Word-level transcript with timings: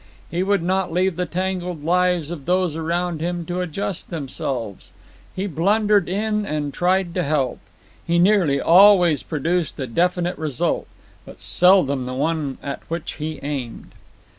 He 0.31 0.41
would 0.41 0.63
not 0.63 0.91
leave 0.91 1.15
the 1.15 1.27
tangled 1.27 1.83
lives 1.83 2.31
of 2.31 2.45
those 2.47 2.75
around 2.75 3.21
him 3.21 3.45
to 3.45 3.61
adjust 3.61 4.09
themselves. 4.09 4.91
He 5.35 5.45
blundered 5.45 6.09
in 6.09 6.43
and 6.43 6.73
tried 6.73 7.13
to 7.13 7.21
help. 7.21 7.59
He 8.07 8.17
nearly 8.17 8.59
always 8.59 9.21
produced 9.21 9.79
a 9.79 9.85
definite 9.85 10.39
result, 10.39 10.87
but 11.23 11.39
seldom 11.39 12.05
the 12.07 12.15
one 12.15 12.57
at 12.63 12.81
which 12.87 13.17
he 13.17 13.39
aimed. 13.43 13.93